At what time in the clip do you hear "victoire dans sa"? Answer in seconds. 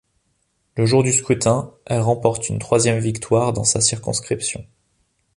2.97-3.81